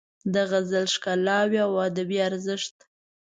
د 0.33 0.35
غزل 0.49 0.85
ښکلاوې 0.93 1.59
او 1.65 1.73
ادبي 1.87 2.17
ارزښت 2.29 2.75